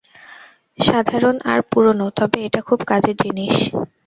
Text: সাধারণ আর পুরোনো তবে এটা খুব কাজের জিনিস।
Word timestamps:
সাধারণ 0.79 1.35
আর 1.51 1.59
পুরোনো 1.71 2.05
তবে 2.17 2.37
এটা 2.47 2.61
খুব 2.67 2.79
কাজের 2.89 3.15
জিনিস। 3.23 3.55